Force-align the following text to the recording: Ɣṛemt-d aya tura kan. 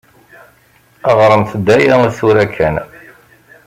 Ɣṛemt-d 1.17 1.67
aya 1.75 1.97
tura 2.17 2.45
kan. 2.55 2.75